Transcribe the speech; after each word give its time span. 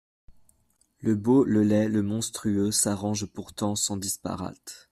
Le 1.01 1.13
beau, 1.13 1.43
le 1.43 1.61
laid, 1.61 1.87
le 1.89 2.01
monstrueux, 2.01 2.71
s'arrangent 2.71 3.27
pourtant 3.27 3.75
sans 3.75 3.97
disparate. 3.97 4.79